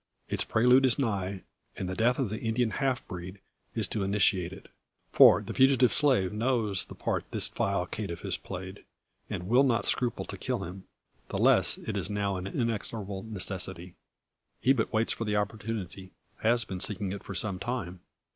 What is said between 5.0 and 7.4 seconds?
For the fugitive slave knows the part